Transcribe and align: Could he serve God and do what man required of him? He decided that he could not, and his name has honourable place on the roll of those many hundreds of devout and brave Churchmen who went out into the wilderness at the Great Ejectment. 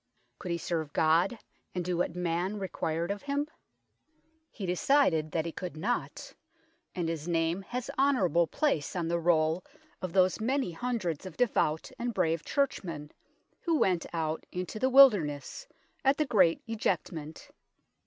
Could 0.39 0.49
he 0.49 0.57
serve 0.57 0.93
God 0.93 1.37
and 1.75 1.85
do 1.85 1.95
what 1.97 2.15
man 2.15 2.57
required 2.57 3.11
of 3.11 3.21
him? 3.21 3.47
He 4.49 4.65
decided 4.65 5.31
that 5.31 5.45
he 5.45 5.51
could 5.51 5.77
not, 5.77 6.33
and 6.95 7.07
his 7.07 7.27
name 7.27 7.61
has 7.61 7.87
honourable 7.99 8.47
place 8.47 8.95
on 8.95 9.09
the 9.09 9.19
roll 9.19 9.63
of 10.01 10.11
those 10.13 10.39
many 10.41 10.71
hundreds 10.71 11.27
of 11.27 11.37
devout 11.37 11.91
and 11.99 12.15
brave 12.15 12.43
Churchmen 12.43 13.11
who 13.59 13.77
went 13.77 14.07
out 14.11 14.43
into 14.51 14.79
the 14.79 14.89
wilderness 14.89 15.67
at 16.03 16.17
the 16.17 16.25
Great 16.25 16.63
Ejectment. 16.65 17.49